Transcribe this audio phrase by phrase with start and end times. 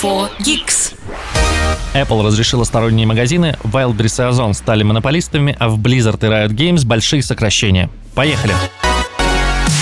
[0.00, 0.94] 4 Geeks.
[1.92, 6.86] Apple разрешила сторонние магазины, Wildberries и Ozon стали монополистами, а в Blizzard и Riot Games
[6.86, 7.90] большие сокращения.
[8.14, 8.54] Поехали!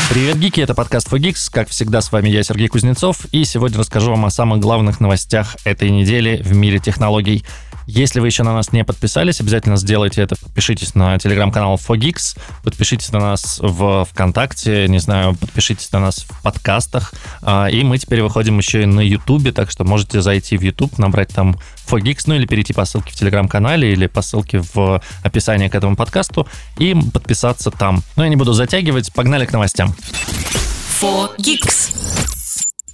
[0.08, 1.50] Привет, гики, это подкаст Geeks.
[1.52, 5.56] Как всегда, с вами я, Сергей Кузнецов, и сегодня расскажу вам о самых главных новостях
[5.64, 7.44] этой недели в мире технологий.
[7.88, 10.36] Если вы еще на нас не подписались, обязательно сделайте это.
[10.36, 16.42] Подпишитесь на телеграм-канал Fogix, подпишитесь на нас в ВКонтакте, не знаю, подпишитесь на нас в
[16.42, 17.12] подкастах.
[17.42, 20.98] А, и мы теперь выходим еще и на Ютубе, так что можете зайти в Ютуб,
[20.98, 25.68] набрать там Fogix, ну или перейти по ссылке в телеграм-канале или по ссылке в описании
[25.68, 26.46] к этому подкасту
[26.78, 28.02] и подписаться там.
[28.16, 29.94] Но я не буду затягивать, погнали к новостям.
[31.00, 32.25] 4 Geeks.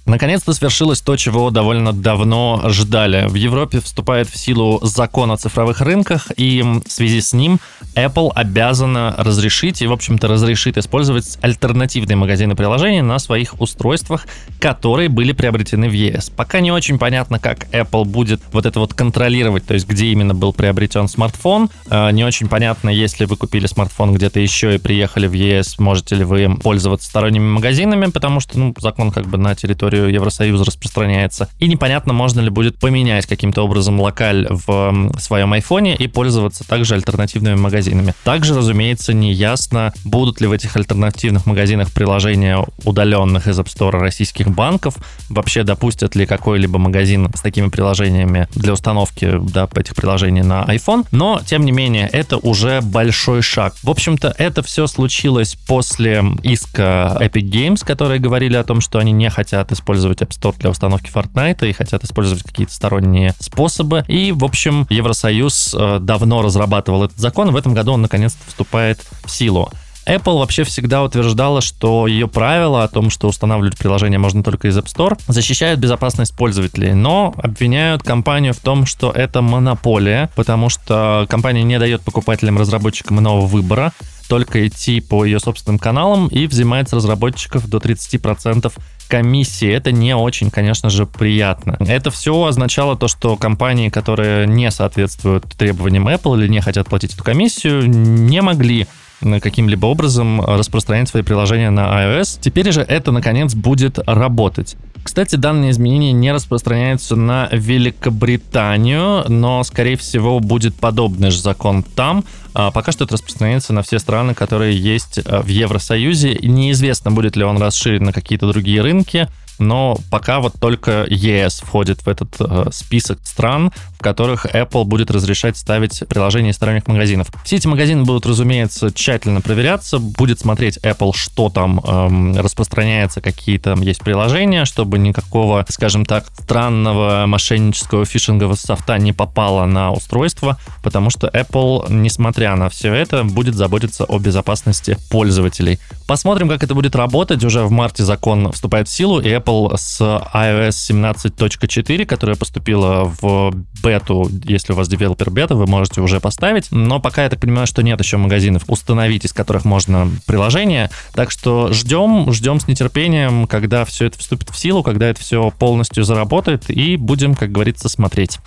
[0.05, 3.25] Наконец-то свершилось то, чего довольно давно ждали.
[3.27, 7.59] В Европе вступает в силу закон о цифровых рынках, и в связи с ним
[7.95, 14.27] Apple обязана разрешить и, в общем-то, разрешит использовать альтернативные магазины приложений на своих устройствах,
[14.59, 16.29] которые были приобретены в ЕС.
[16.29, 20.33] Пока не очень понятно, как Apple будет вот это вот контролировать, то есть где именно
[20.33, 21.69] был приобретен смартфон.
[21.89, 26.15] А, не очень понятно, если вы купили смартфон где-то еще и приехали в ЕС, можете
[26.15, 30.65] ли вы пользоваться сторонними магазинами, потому что ну, закон как бы на территории территорию Евросоюза
[30.65, 31.49] распространяется.
[31.59, 36.95] И непонятно, можно ли будет поменять каким-то образом локаль в своем айфоне и пользоваться также
[36.95, 38.13] альтернативными магазинами.
[38.23, 43.99] Также, разумеется, не ясно, будут ли в этих альтернативных магазинах приложения удаленных из App Store
[43.99, 44.95] российских банков,
[45.29, 51.05] вообще допустят ли какой-либо магазин с такими приложениями для установки да, этих приложений на iPhone,
[51.11, 53.75] но, тем не менее, это уже большой шаг.
[53.83, 59.11] В общем-то, это все случилось после иска Epic Games, которые говорили о том, что они
[59.11, 64.05] не хотят использовать использовать App Store для установки Fortnite и хотят использовать какие-то сторонние способы.
[64.07, 68.99] И, в общем, Евросоюз э, давно разрабатывал этот закон, в этом году он наконец-то вступает
[69.25, 69.69] в силу.
[70.05, 74.77] Apple вообще всегда утверждала, что ее правила о том, что устанавливать приложение можно только из
[74.77, 81.25] App Store, защищают безопасность пользователей, но обвиняют компанию в том, что это монополия, потому что
[81.29, 83.93] компания не дает покупателям-разработчикам иного выбора,
[84.27, 88.71] только идти по ее собственным каналам и взимает с разработчиков до 30%
[89.07, 89.69] комиссии.
[89.69, 91.77] Это не очень, конечно же, приятно.
[91.79, 97.13] Это все означало то, что компании, которые не соответствуют требованиям Apple или не хотят платить
[97.13, 98.87] эту комиссию, не могли
[99.21, 102.39] каким-либо образом распространять свои приложения на iOS.
[102.41, 104.75] Теперь же это, наконец, будет работать.
[105.01, 112.23] Кстати, данные изменения не распространяются на Великобританию, но, скорее всего, будет подобный же закон там.
[112.53, 116.37] А пока что это распространяется на все страны, которые есть э, в Евросоюзе.
[116.41, 119.27] Неизвестно, будет ли он расширен на какие-то другие рынки
[119.59, 125.11] но пока вот только ЕС входит в этот э, список стран, в которых Apple будет
[125.11, 127.27] разрешать ставить приложения из сторонних магазинов.
[127.45, 133.57] Все эти магазины будут, разумеется, тщательно проверяться, будет смотреть Apple, что там эм, распространяется, какие
[133.57, 140.57] там есть приложения, чтобы никакого, скажем так, странного мошеннического фишингового софта не попало на устройство,
[140.81, 145.79] потому что Apple, несмотря на все это, будет заботиться о безопасности пользователей.
[146.07, 147.43] Посмотрим, как это будет работать.
[147.43, 149.42] Уже в марте закон вступает в силу, и Apple
[149.75, 156.19] с iOS 17.4, которая поступила в бету, если у вас девелопер бета, вы можете уже
[156.19, 156.67] поставить.
[156.71, 160.89] Но пока я так понимаю, что нет еще магазинов установить, из которых можно приложение.
[161.13, 165.51] Так что ждем, ждем с нетерпением, когда все это вступит в силу, когда это все
[165.51, 168.39] полностью заработает, и будем, как говорится, смотреть.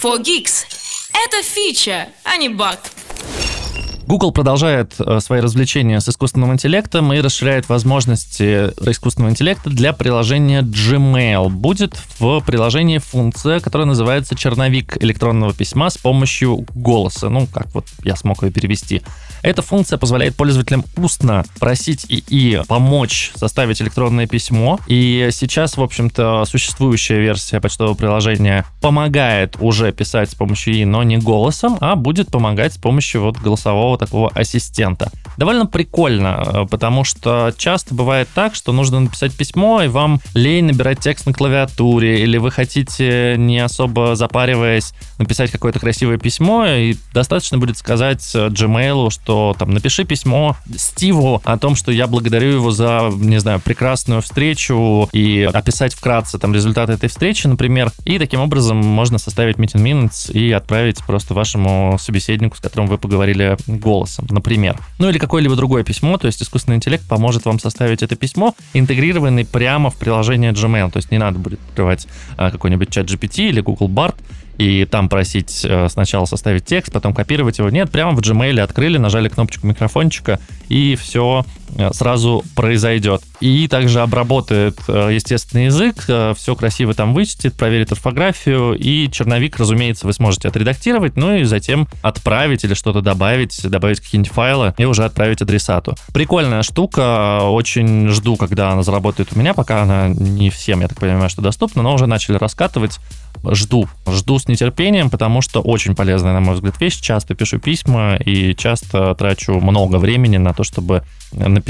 [0.00, 0.66] 4 Geeks.
[1.12, 2.78] Это фича, а не баг.
[4.06, 10.62] Google продолжает э, свои развлечения с искусственным интеллектом и расширяет возможности искусственного интеллекта для приложения
[10.62, 11.48] Gmail.
[11.48, 17.30] Будет в приложении функция, которая называется черновик электронного письма с помощью голоса.
[17.30, 19.02] Ну, как вот я смог ее перевести.
[19.44, 24.80] Эта функция позволяет пользователям устно просить ИИ помочь составить электронное письмо.
[24.86, 31.02] И сейчас, в общем-то, существующая версия почтового приложения помогает уже писать с помощью ИИ, но
[31.02, 35.12] не голосом, а будет помогать с помощью вот голосового такого ассистента.
[35.36, 40.64] Довольно прикольно, э, потому что часто бывает так, что нужно написать письмо, и вам лень
[40.64, 46.96] набирать текст на клавиатуре, или вы хотите, не особо запариваясь, написать какое-то красивое письмо, и
[47.12, 52.06] достаточно будет сказать э, Gmail, что что там напиши письмо Стиву о том, что я
[52.06, 57.90] благодарю его за, не знаю, прекрасную встречу и описать вкратце там результаты этой встречи, например.
[58.04, 62.96] И таким образом можно составить meeting minutes и отправить просто вашему собеседнику, с которым вы
[62.96, 64.78] поговорили голосом, например.
[65.00, 69.44] Ну или какое-либо другое письмо, то есть искусственный интеллект поможет вам составить это письмо, интегрированный
[69.44, 73.60] прямо в приложение Gmail, то есть не надо будет открывать а, какой-нибудь чат GPT или
[73.60, 74.14] Google Bart,
[74.58, 77.70] и там просить э, сначала составить текст, потом копировать его.
[77.70, 81.44] Нет, прямо в Gmail открыли, нажали кнопочку микрофончика, и все
[81.92, 83.22] сразу произойдет.
[83.40, 89.58] И также обработает э, естественный язык, э, все красиво там вычтет, проверит орфографию, и черновик,
[89.58, 94.84] разумеется, вы сможете отредактировать, ну и затем отправить или что-то добавить, добавить какие-нибудь файлы и
[94.84, 95.94] уже отправить адресату.
[96.12, 100.98] Прикольная штука, очень жду, когда она заработает у меня, пока она не всем, я так
[100.98, 102.98] понимаю, что доступна, но уже начали раскатывать
[103.52, 103.88] жду.
[104.06, 107.00] Жду с нетерпением, потому что очень полезная, на мой взгляд, вещь.
[107.00, 111.02] Часто пишу письма и часто трачу много времени на то, чтобы
[111.32, 111.63] написать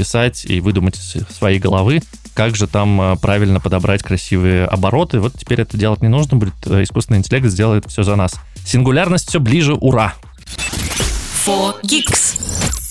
[0.45, 2.01] и выдумать своей головы,
[2.33, 5.19] как же там э, правильно подобрать красивые обороты.
[5.19, 6.53] Вот теперь это делать не нужно будет.
[6.65, 8.35] Э, искусственный интеллект сделает все за нас.
[8.65, 10.13] Сингулярность все ближе, ура!
[11.45, 12.84] 4Geeks.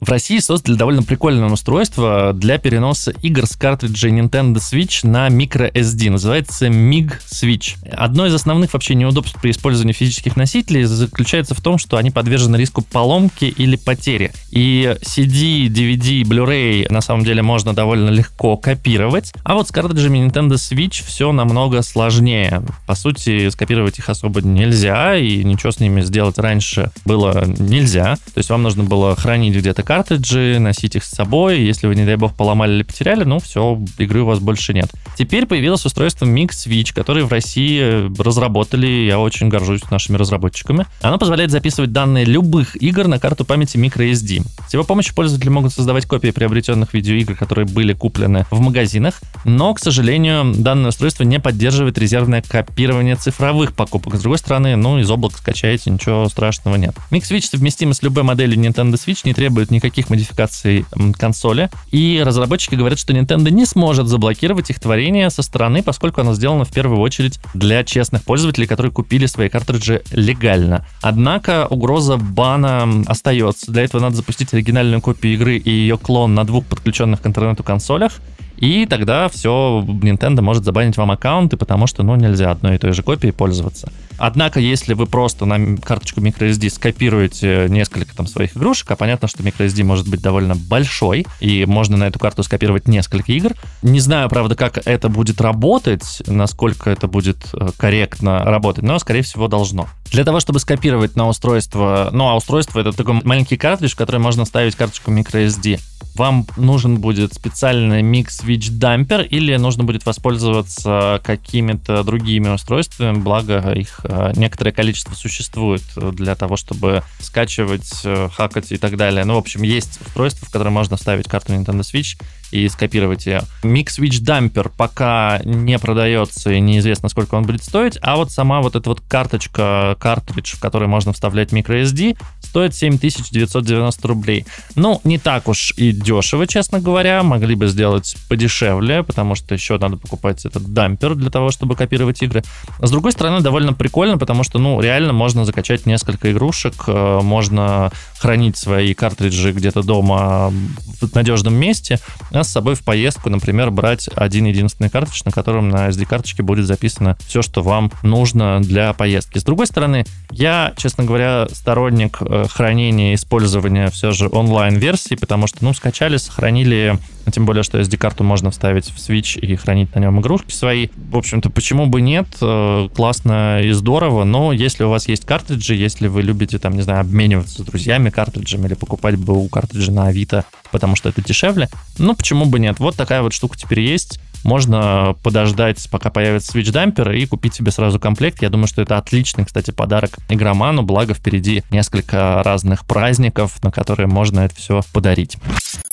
[0.00, 6.10] В России создали довольно прикольное устройство для переноса игр с картриджей Nintendo Switch на microSD.
[6.10, 7.74] Называется MIG Switch.
[7.90, 12.54] Одно из основных вообще неудобств при использовании физических носителей заключается в том, что они подвержены
[12.54, 14.30] риску поломки или потери.
[14.52, 19.32] И CD, DVD, Blu-ray на самом деле можно довольно легко копировать.
[19.42, 22.62] А вот с картриджами Nintendo Switch все намного сложнее.
[22.86, 28.14] По сути, скопировать их особо нельзя, и ничего с ними сделать раньше было нельзя.
[28.32, 31.62] То есть вам нужно было хранить где-то картриджи, носить их с собой.
[31.62, 34.90] Если вы, не дай бог, поломали или потеряли, ну все, игры у вас больше нет.
[35.16, 38.86] Теперь появилось устройство Mix Switch, которое в России разработали.
[38.86, 40.84] Я очень горжусь нашими разработчиками.
[41.00, 44.44] Оно позволяет записывать данные любых игр на карту памяти microSD.
[44.68, 49.72] С его помощью пользователи могут создавать копии приобретенных видеоигр, которые были куплены в магазинах, но,
[49.72, 54.16] к сожалению, данное устройство не поддерживает резервное копирование цифровых покупок.
[54.16, 56.94] С другой стороны, ну, из облака скачаете, ничего страшного нет.
[57.10, 60.84] Mix Switch совместим с любой моделью Nintendo Switch, не требует никаких модификаций
[61.16, 61.70] консоли.
[61.90, 66.64] И разработчики говорят, что Nintendo не сможет заблокировать их творение со стороны, поскольку оно сделано
[66.64, 70.84] в первую очередь для честных пользователей, которые купили свои картриджи легально.
[71.02, 73.72] Однако угроза бана остается.
[73.72, 77.62] Для этого надо запустить оригинальную копию игры и ее клон на двух подключенных к интернету
[77.62, 78.12] консолях.
[78.56, 82.92] И тогда все, Nintendo может забанить вам аккаунты, потому что, ну, нельзя одной и той
[82.92, 83.92] же копией пользоваться.
[84.18, 89.42] Однако, если вы просто на карточку microSD скопируете несколько там своих игрушек, а понятно, что
[89.42, 93.54] microSD может быть довольно большой, и можно на эту карту скопировать несколько игр.
[93.82, 99.22] Не знаю, правда, как это будет работать, насколько это будет э, корректно работать, но, скорее
[99.22, 99.88] всего, должно.
[100.10, 104.20] Для того, чтобы скопировать на устройство, ну, а устройство это такой маленький картридж, в который
[104.20, 105.78] можно ставить карточку microSD
[106.18, 113.72] вам нужен будет специальный Mix Switch Damper или нужно будет воспользоваться какими-то другими устройствами, благо
[113.72, 114.00] их
[114.36, 119.24] некоторое количество существует для того, чтобы скачивать, э, хакать и так далее.
[119.24, 122.20] Ну, в общем, есть устройства, в которые можно ставить карту Nintendo Switch
[122.50, 123.42] и скопировать ее.
[123.62, 128.60] Mix Switch Damper пока не продается и неизвестно, сколько он будет стоить, а вот сама
[128.60, 134.46] вот эта вот карточка, картридж, в который можно вставлять microSD, стоит 7990 рублей.
[134.74, 137.22] Ну, не так уж и дешево, честно говоря.
[137.22, 142.22] Могли бы сделать подешевле, потому что еще надо покупать этот дампер для того, чтобы копировать
[142.22, 142.42] игры.
[142.80, 147.90] С другой стороны, довольно прикольно, потому что, ну, реально можно закачать несколько игрушек, э, можно
[148.18, 150.52] хранить свои картриджи где-то дома
[151.00, 151.98] в надежном месте,
[152.30, 156.66] а с собой в поездку, например, брать один единственный картридж, на котором на SD-карточке будет
[156.66, 159.38] записано все, что вам нужно для поездки.
[159.38, 165.46] С другой стороны, я, честно говоря, сторонник э, хранения и использования все же онлайн-версии, потому
[165.46, 166.98] что, ну, скачали, сохранили,
[167.30, 170.88] тем более, что SD-карту можно вставить в Switch и хранить на нем игрушки свои.
[170.96, 172.26] В общем-то, почему бы нет?
[172.40, 176.82] Э, классно и здорово, но если у вас есть картриджи, если вы любите, там, не
[176.82, 181.68] знаю, обмениваться с друзьями картриджами или покупать БУ картриджи на Авито, потому что это дешевле,
[181.98, 182.78] ну, почему бы нет?
[182.78, 187.70] Вот такая вот штука теперь есть можно подождать, пока появится Switch Damper и купить себе
[187.70, 188.42] сразу комплект.
[188.42, 194.06] Я думаю, что это отличный, кстати, подарок игроману, благо впереди несколько разных праздников, на которые
[194.06, 195.36] можно это все подарить.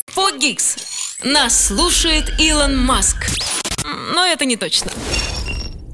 [0.07, 0.75] Фогикс.
[1.23, 3.17] Нас слушает Илон Маск.
[4.13, 4.91] Но это не точно.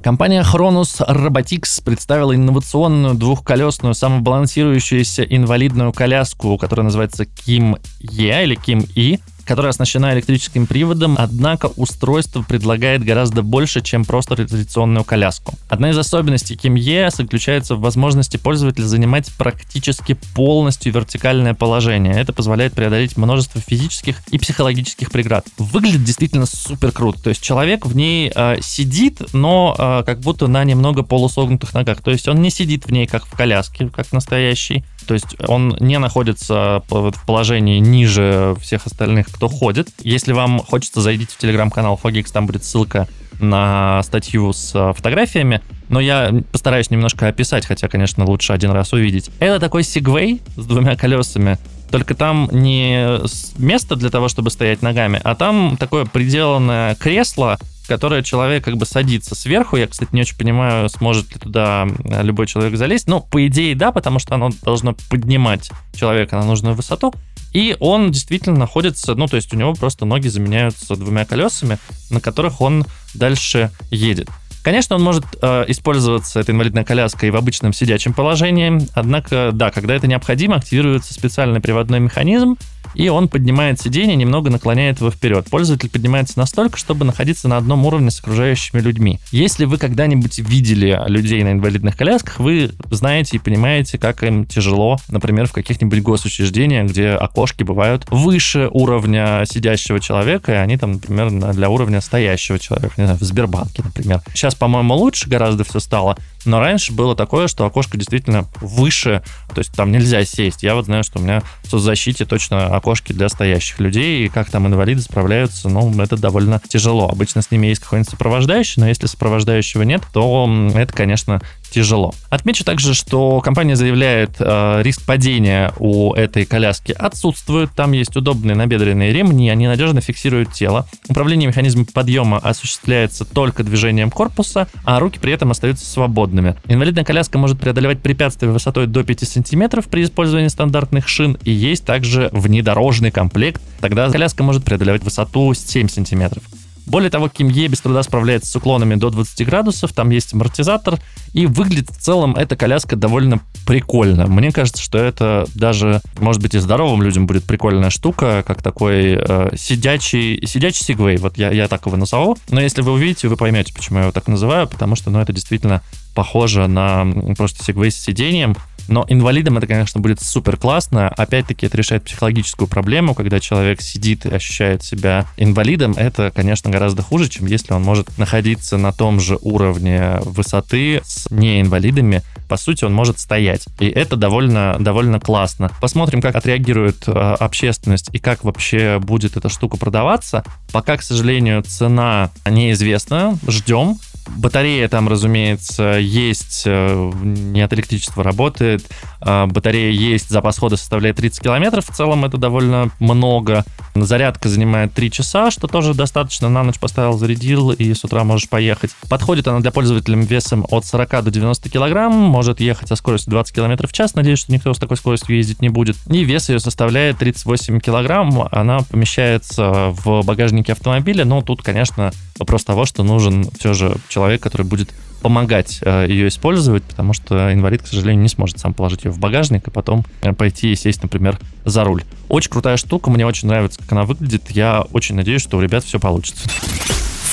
[0.03, 8.89] Компания Chronus Robotics представила инновационную двухколесную самобалансирующуюся инвалидную коляску, которая называется Kim E или Kim
[8.95, 15.55] E которая оснащена электрическим приводом, однако устройство предлагает гораздо больше, чем просто традиционную коляску.
[15.69, 22.13] Одна из особенностей Кимье заключается в возможности пользователя занимать практически полностью вертикальное положение.
[22.13, 25.45] Это позволяет преодолеть множество физических и психологических преград.
[25.57, 27.21] Выглядит действительно супер круто.
[27.21, 32.01] То есть человек в ней э, сидит, но э, как будто на немного полусогнутых ногах.
[32.01, 34.83] То есть он не сидит в ней как в коляске, как настоящий.
[35.05, 39.89] То есть он не находится в положении ниже всех остальных, кто ходит.
[40.01, 43.07] Если вам хочется, зайдите в телеграм-канал Fogix, там будет ссылка
[43.39, 48.93] на статью с э, фотографиями, но я постараюсь немножко описать, хотя, конечно, лучше один раз
[48.93, 49.29] увидеть.
[49.39, 51.57] Это такой сегвей с двумя колесами,
[51.89, 53.19] только там не
[53.57, 57.57] место для того, чтобы стоять ногами, а там такое приделанное кресло,
[57.91, 59.75] которое человек как бы садится сверху.
[59.75, 63.05] Я, кстати, не очень понимаю, сможет ли туда любой человек залезть.
[63.07, 67.13] Но, по идее, да, потому что оно должно поднимать человека на нужную высоту.
[67.51, 71.79] И он действительно находится, ну, то есть у него просто ноги заменяются двумя колесами,
[72.09, 74.29] на которых он дальше едет.
[74.63, 79.69] Конечно, он может э, использоваться, эта инвалидная коляска, и в обычном сидячем положении, однако, да,
[79.69, 82.57] когда это необходимо, активируется специальный приводной механизм,
[82.95, 85.47] и он поднимает сиденье, немного наклоняет его вперед.
[85.49, 89.19] Пользователь поднимается настолько, чтобы находиться на одном уровне с окружающими людьми.
[89.31, 94.97] Если вы когда-нибудь видели людей на инвалидных колясках, вы знаете и понимаете, как им тяжело,
[95.09, 101.53] например, в каких-нибудь госучреждениях, где окошки бывают выше уровня сидящего человека, и они там, например,
[101.53, 104.21] для уровня стоящего человека, не знаю, в Сбербанке, например.
[104.33, 109.59] Сейчас, по-моему, лучше гораздо все стало, но раньше было такое, что окошко действительно выше, то
[109.59, 110.63] есть там нельзя сесть.
[110.63, 114.49] Я вот знаю, что у меня в соцзащите точно окошки для стоящих людей, и как
[114.49, 117.09] там инвалиды справляются, ну, это довольно тяжело.
[117.09, 121.41] Обычно с ними есть какой-нибудь сопровождающий, но если сопровождающего нет, то это, конечно,
[121.71, 122.13] тяжело.
[122.29, 127.71] Отмечу также, что компания заявляет, э, риск падения у этой коляски отсутствует.
[127.75, 130.87] Там есть удобные набедренные ремни, они надежно фиксируют тело.
[131.09, 136.55] Управление механизмом подъема осуществляется только движением корпуса, а руки при этом остаются свободными.
[136.67, 141.85] Инвалидная коляска может преодолевать препятствия высотой до 5 см при использовании стандартных шин, и есть
[141.85, 143.61] также внедорожный комплект.
[143.79, 146.39] Тогда коляска может преодолевать высоту 7 см.
[146.85, 150.99] Более того, Кимье без труда справляется с уклонами до 20 градусов, там есть амортизатор,
[151.33, 154.27] и выглядит в целом эта коляска довольно прикольно.
[154.27, 159.13] Мне кажется, что это даже, может быть, и здоровым людям будет прикольная штука, как такой
[159.13, 161.17] э, сидячий, сидячий сигвей.
[161.17, 162.37] Вот я, я так его назову.
[162.49, 165.33] Но если вы увидите, вы поймете, почему я его так называю, потому что, ну, это
[165.33, 165.81] действительно
[166.13, 167.05] похоже на
[167.37, 168.55] просто сигвей с сидением.
[168.91, 171.07] Но инвалидам это, конечно, будет супер классно.
[171.07, 175.93] Опять-таки, это решает психологическую проблему, когда человек сидит и ощущает себя инвалидом.
[175.93, 181.31] Это, конечно, гораздо хуже, чем если он может находиться на том же уровне высоты с
[181.31, 182.21] неинвалидами.
[182.49, 183.65] По сути, он может стоять.
[183.79, 185.71] И это довольно, довольно классно.
[185.79, 190.43] Посмотрим, как отреагирует э, общественность и как вообще будет эта штука продаваться.
[190.73, 193.37] Пока, к сожалению, цена неизвестна.
[193.47, 193.97] Ждем.
[194.27, 198.85] Батарея там, разумеется, есть, э, не от электричества работает.
[199.19, 201.85] А, батарея есть, запас хода составляет 30 километров.
[201.87, 203.63] В целом это довольно много.
[203.93, 206.49] Зарядка занимает 3 часа, что тоже достаточно.
[206.49, 208.91] На ночь поставил, зарядил, и с утра можешь поехать.
[209.09, 212.13] Подходит она для пользователей весом от 40 до 90 килограмм.
[212.13, 214.15] Может ехать со скоростью 20 километров в час.
[214.15, 215.97] Надеюсь, что никто с такой скоростью ездить не будет.
[216.09, 218.47] И вес ее составляет 38 килограмм.
[218.51, 221.25] Она помещается в багажнике автомобиля.
[221.25, 224.89] Но тут, конечно, вопрос того, что нужен все же человек, который будет
[225.21, 229.19] помогать э, ее использовать, потому что инвалид, к сожалению, не сможет сам положить ее в
[229.19, 232.03] багажник и потом э, пойти и сесть, например, за руль.
[232.27, 234.49] Очень крутая штука, мне очень нравится, как она выглядит.
[234.51, 236.49] Я очень надеюсь, что у ребят все получится.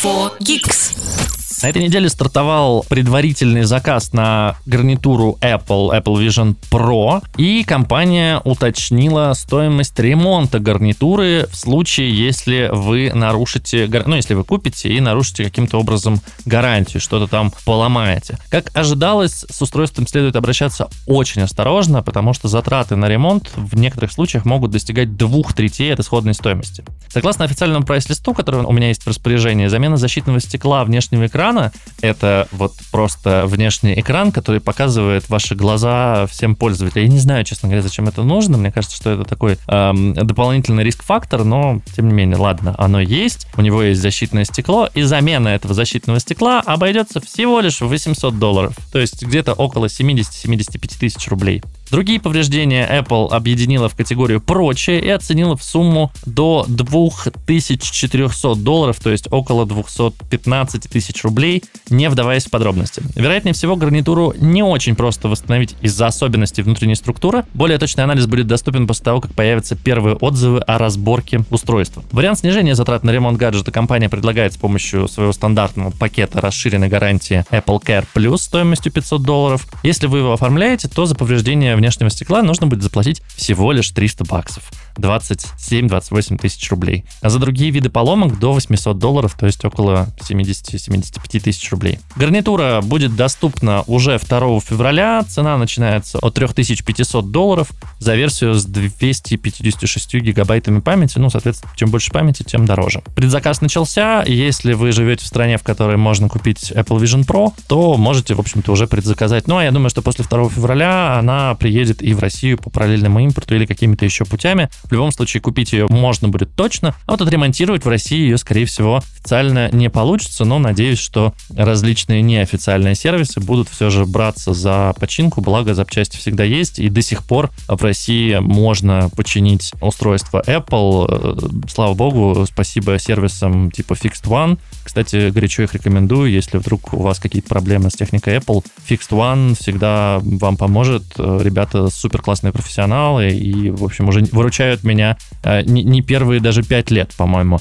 [0.02, 1.37] 4Geeks.
[1.60, 9.32] На этой неделе стартовал предварительный заказ на гарнитуру Apple, Apple Vision Pro, и компания уточнила
[9.34, 15.78] стоимость ремонта гарнитуры в случае, если вы нарушите, ну, если вы купите и нарушите каким-то
[15.78, 18.38] образом гарантию, что-то там поломаете.
[18.50, 24.12] Как ожидалось, с устройством следует обращаться очень осторожно, потому что затраты на ремонт в некоторых
[24.12, 26.84] случаях могут достигать двух третей от исходной стоимости.
[27.08, 31.72] Согласно официальному прайс-листу, который у меня есть в распоряжении, замена защитного стекла внешнего экрана экрана.
[32.00, 37.06] Это вот просто внешний экран, который показывает ваши глаза всем пользователям.
[37.06, 38.56] Я не знаю, честно говоря, зачем это нужно.
[38.58, 43.46] Мне кажется, что это такой эм, дополнительный риск-фактор, но тем не менее, ладно, оно есть.
[43.56, 48.38] У него есть защитное стекло, и замена этого защитного стекла обойдется всего лишь в 800
[48.38, 48.74] долларов.
[48.92, 51.62] То есть где-то около 70-75 тысяч рублей.
[51.90, 59.10] Другие повреждения Apple объединила в категорию «Прочее» и оценила в сумму до 2400 долларов, то
[59.10, 63.02] есть около 215 тысяч рублей, не вдаваясь в подробности.
[63.14, 67.44] Вероятнее всего, гарнитуру не очень просто восстановить из-за особенностей внутренней структуры.
[67.54, 72.02] Более точный анализ будет доступен после того, как появятся первые отзывы о разборке устройства.
[72.12, 77.44] Вариант снижения затрат на ремонт гаджета компания предлагает с помощью своего стандартного пакета расширенной гарантии
[77.50, 79.66] Apple Care Plus стоимостью 500 долларов.
[79.82, 84.24] Если вы его оформляете, то за повреждение внешнего стекла нужно будет заплатить всего лишь 300
[84.24, 84.70] баксов.
[84.98, 87.04] 27-28 тысяч рублей.
[87.20, 92.00] А за другие виды поломок до 800 долларов, то есть около 70-75 тысяч рублей.
[92.16, 95.24] Гарнитура будет доступна уже 2 февраля.
[95.28, 101.18] Цена начинается от 3500 долларов за версию с 256 гигабайтами памяти.
[101.18, 103.02] Ну, соответственно, чем больше памяти, тем дороже.
[103.14, 104.22] Предзаказ начался.
[104.24, 108.40] Если вы живете в стране, в которой можно купить Apple Vision Pro, то можете, в
[108.40, 109.46] общем-то, уже предзаказать.
[109.46, 113.20] Ну, а я думаю, что после 2 февраля она приедет и в Россию по параллельному
[113.20, 114.68] импорту или какими-то еще путями.
[114.88, 118.64] В любом случае, купить ее можно будет точно, а вот отремонтировать в России ее, скорее
[118.64, 124.94] всего, официально не получится, но надеюсь, что различные неофициальные сервисы будут все же браться за
[124.98, 131.68] починку, благо запчасти всегда есть, и до сих пор в России можно починить устройство Apple.
[131.68, 134.58] Слава богу, спасибо сервисам типа Fixed One.
[134.84, 138.64] Кстати, горячо их рекомендую, если вдруг у вас какие-то проблемы с техникой Apple.
[138.88, 141.04] Fixed One всегда вам поможет.
[141.18, 146.90] Ребята супер классные профессионалы и, в общем, уже выручают меня э, не первые даже пять
[146.90, 147.60] лет, по-моему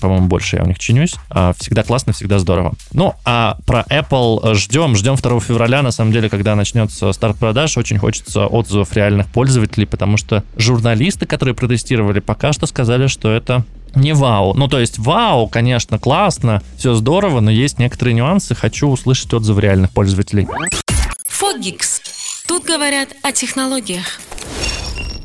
[0.00, 1.14] по-моему, больше я у них чинюсь.
[1.30, 2.74] А, всегда классно, всегда здорово.
[2.92, 7.76] Ну, а про Apple ждем, ждем 2 февраля, на самом деле, когда начнется старт продаж,
[7.76, 13.64] очень хочется отзывов реальных пользователей, потому что журналисты, которые протестировали, пока что сказали, что это
[13.94, 14.54] не вау.
[14.54, 18.54] Ну, то есть вау, конечно, классно, все здорово, но есть некоторые нюансы.
[18.54, 20.46] Хочу услышать отзывы реальных пользователей.
[21.28, 22.02] Фогикс.
[22.46, 24.20] Тут говорят о технологиях.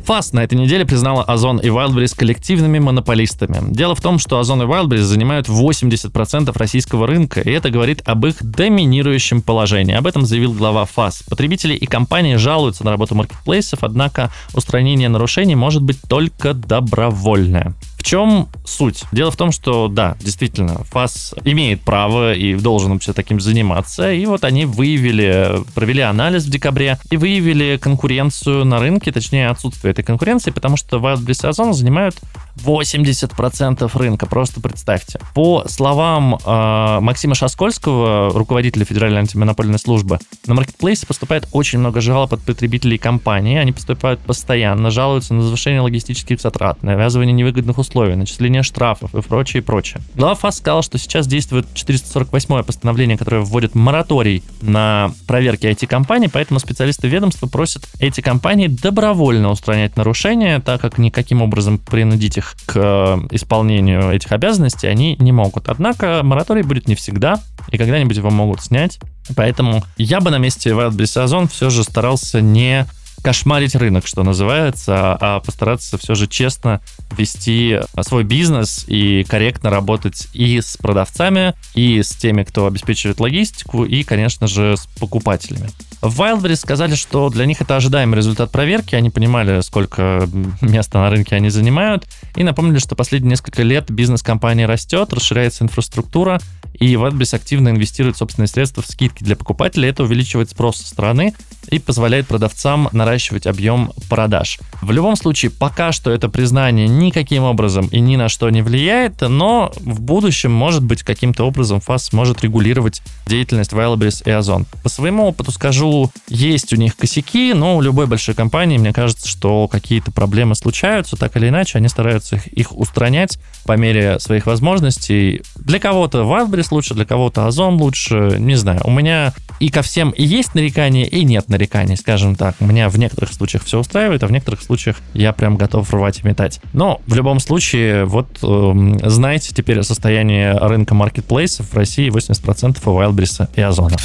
[0.06, 3.60] ФАС на этой неделе признала Озон и Wildberries коллективными монополистами.
[3.72, 8.26] Дело в том, что Озон и Wildberries занимают 80% российского рынка, и это говорит об
[8.26, 9.96] их доминирующем положении.
[9.96, 11.24] Об этом заявил глава ФАС.
[11.30, 17.74] Потребители и компании жалуются на работу маркетплейсов, однако устранение нарушений может быть только добровольное.
[18.02, 19.04] В чем суть?
[19.12, 24.12] Дело в том, что, да, действительно, ФАС имеет право и должен вообще таким заниматься.
[24.12, 29.92] И вот они выявили, провели анализ в декабре и выявили конкуренцию на рынке, точнее, отсутствие
[29.92, 32.16] этой конкуренции, потому что и Озон занимают
[32.58, 35.20] 80% рынка, просто представьте.
[35.36, 40.18] По словам э, Максима Шаскольского, руководителя Федеральной антимонопольной службы,
[40.48, 45.82] на маркетплейсе поступает очень много жалоб от потребителей компании, они поступают постоянно, жалуются на завышение
[45.82, 50.02] логистических затрат, навязывание невыгодных условий условий, начисление штрафов и прочее, и прочее.
[50.16, 56.62] Глава ФАС сказал, что сейчас действует 448 постановление, которое вводит мораторий на проверки IT-компаний, поэтому
[56.62, 62.78] специалисты ведомства просят эти компании добровольно устранять нарушения, так как никаким образом принудить их к
[62.78, 65.68] э, исполнению этих обязанностей они не могут.
[65.68, 69.00] Однако мораторий будет не всегда, и когда-нибудь его могут снять.
[69.36, 72.88] Поэтому я бы на месте Wildberries Озон все же старался не
[73.22, 76.82] кошмарить рынок, что называется, а постараться все же честно
[77.18, 83.86] вести свой бизнес и корректно работать и с продавцами, и с теми, кто обеспечивает логистику,
[83.86, 85.70] и, конечно же, с покупателями.
[86.02, 90.28] В Wildberries сказали, что для них это ожидаемый результат проверки, они понимали, сколько
[90.62, 95.64] места на рынке они занимают, и напомнили, что последние несколько лет бизнес компании растет, расширяется
[95.64, 96.42] инфраструктура,
[96.74, 99.90] и Wildberries активно инвестирует собственные средства в скидки для покупателей.
[99.90, 101.36] Это увеличивает спрос со стороны
[101.70, 104.60] и позволяет продавцам наращивать объем продаж.
[104.82, 109.22] В любом случае, пока что это признание никаким образом и ни на что не влияет,
[109.22, 114.66] но в будущем, может быть, каким-то образом ФАС может регулировать деятельность Wildberries и Озон.
[114.84, 119.28] По своему опыту скажу, есть у них косяки, но у любой большой компании, мне кажется,
[119.28, 124.46] что какие-то проблемы случаются, так или иначе, они стараются их, их устранять по мере своих
[124.46, 125.42] возможностей.
[125.56, 128.82] Для кого-то Wildberries лучше, для кого-то Озон лучше, не знаю.
[128.84, 132.60] У меня и ко всем и есть нарекания, и нет нареканий, скажем так.
[132.60, 136.28] Меня в некоторых случаях все устраивает, а в некоторых случаях я прям готов рвать и
[136.28, 136.60] метать.
[136.74, 142.80] Но в любом случае, вот э, знаете теперь о состоянии рынка маркетплейсов в России 80%
[142.86, 143.98] у Wildberries и Озона.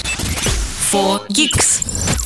[0.92, 2.25] For Geeks.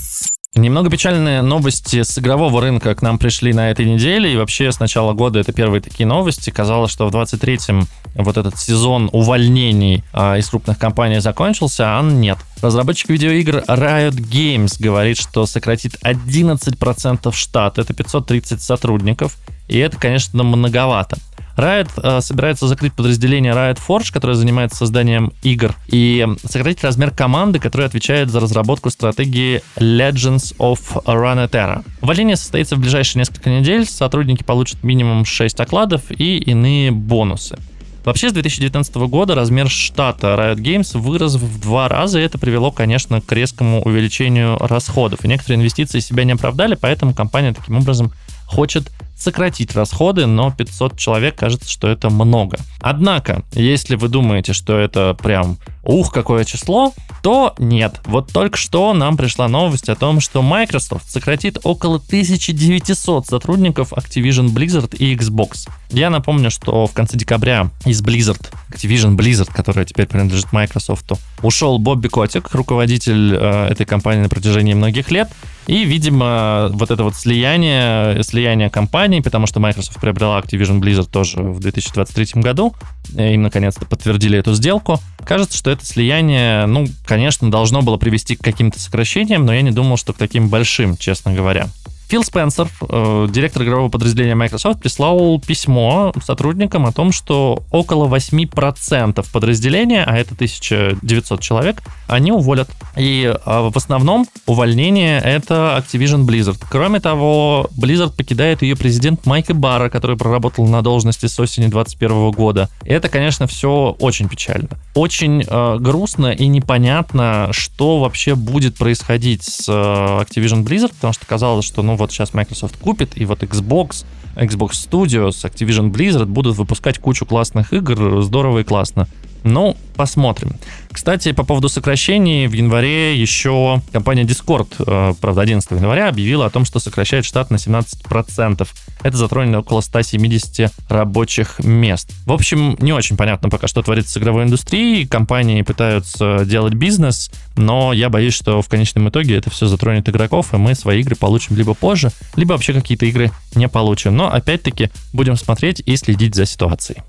[0.57, 4.33] Немного печальные новости с игрового рынка к нам пришли на этой неделе.
[4.33, 6.51] И вообще с начала года это первые такие новости.
[6.51, 7.87] Казалось, что в 23-м
[8.17, 12.37] вот этот сезон увольнений а, из крупных компаний закончился, а нет.
[12.63, 19.37] Разработчик видеоигр Riot Games говорит, что сократит 11% штат, это 530 сотрудников,
[19.69, 21.17] и это, конечно, многовато.
[21.61, 27.59] Riot э, собирается закрыть подразделение Riot Forge, которое занимается созданием игр, и сократить размер команды,
[27.59, 31.85] которая отвечает за разработку стратегии Legends of Runeterra.
[32.03, 37.59] Увольнение состоится в ближайшие несколько недель, сотрудники получат минимум 6 окладов и иные бонусы.
[38.05, 42.71] Вообще, с 2019 года размер штата Riot Games вырос в два раза, и это привело,
[42.71, 45.25] конечно, к резкому увеличению расходов.
[45.25, 48.13] И некоторые инвестиции себя не оправдали, поэтому компания таким образом
[48.47, 48.91] хочет
[49.21, 52.59] сократить расходы, но 500 человек кажется, что это много.
[52.81, 58.01] Однако, если вы думаете, что это прям ух, какое число, то нет.
[58.05, 64.49] Вот только что нам пришла новость о том, что Microsoft сократит около 1900 сотрудников Activision
[64.49, 65.69] Blizzard и Xbox.
[65.91, 71.79] Я напомню, что в конце декабря из Blizzard, Activision Blizzard, которая теперь принадлежит Microsoft, ушел
[71.79, 75.29] Бобби Котик, руководитель э, этой компании на протяжении многих лет.
[75.67, 81.43] И, видимо, вот это вот слияние, слияние компаний, потому что Microsoft приобрела Activision Blizzard тоже
[81.43, 82.75] в 2023 году,
[83.15, 85.01] им наконец-то подтвердили эту сделку.
[85.25, 89.73] Кажется, что это слияние, ну, конечно, должно было привести к каким-то сокращениям, но я не
[89.73, 91.69] думал, что к таким большим, честно говоря.
[92.11, 99.25] Фил Спенсер, э, директор игрового подразделения Microsoft, прислал письмо сотрудникам о том, что около 8%
[99.33, 102.69] подразделения, а это 1900 человек, они уволят.
[102.97, 106.61] И э, в основном увольнение это Activision Blizzard.
[106.69, 112.33] Кроме того, Blizzard покидает ее президент Майк Барра, который проработал на должности с осени 2021
[112.33, 112.69] года.
[112.85, 114.71] И это, конечно, все очень печально.
[114.97, 121.25] Очень э, грустно и непонятно, что вообще будет происходить с э, Activision Blizzard, потому что
[121.25, 126.57] казалось, что ну вот сейчас Microsoft купит, и вот Xbox, Xbox Studios, Activision Blizzard будут
[126.57, 129.07] выпускать кучу классных игр, здорово и классно.
[129.45, 130.57] Ну, посмотрим.
[130.93, 136.51] Кстати, по поводу сокращений, в январе еще компания Discord, э, правда, 11 января объявила о
[136.51, 138.69] том, что сокращает штат на 17%.
[139.03, 142.11] Это затронет около 170 рабочих мест.
[142.27, 145.07] В общем, не очень понятно пока, что творится с игровой индустрией.
[145.07, 150.53] Компании пытаются делать бизнес, но я боюсь, что в конечном итоге это все затронет игроков,
[150.53, 154.17] и мы свои игры получим либо позже, либо вообще какие-то игры не получим.
[154.17, 157.03] Но опять-таки будем смотреть и следить за ситуацией.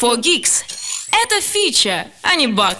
[0.00, 0.83] For Geeks
[1.22, 2.78] это фича, а не баг.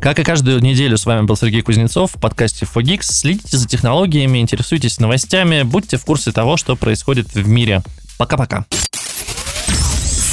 [0.00, 3.02] Как и каждую неделю, с вами был Сергей Кузнецов в подкасте Fogix.
[3.02, 7.82] Следите за технологиями, интересуйтесь новостями, будьте в курсе того, что происходит в мире.
[8.18, 8.66] Пока-пока.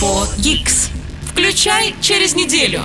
[0.02, 0.90] Fogix.
[1.32, 2.82] Включай через неделю.